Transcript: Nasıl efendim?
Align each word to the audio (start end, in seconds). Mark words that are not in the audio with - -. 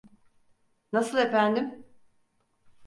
Nasıl 0.93 1.17
efendim? 1.17 1.85